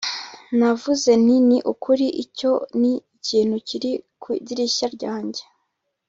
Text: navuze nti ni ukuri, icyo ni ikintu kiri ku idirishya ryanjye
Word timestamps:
navuze 0.57 1.11
nti 1.23 1.37
ni 1.47 1.57
ukuri, 1.71 2.07
icyo 2.23 2.51
ni 2.79 2.93
ikintu 3.17 3.55
kiri 3.67 3.91
ku 4.21 4.29
idirishya 4.39 4.87
ryanjye 4.95 5.43